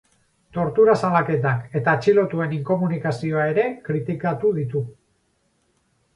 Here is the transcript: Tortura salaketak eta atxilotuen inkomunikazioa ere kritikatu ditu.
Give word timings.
Tortura 0.55 0.95
salaketak 1.01 1.75
eta 1.79 1.93
atxilotuen 1.99 2.57
inkomunikazioa 2.57 3.45
ere 3.53 3.67
kritikatu 3.91 4.57
ditu. 4.59 4.85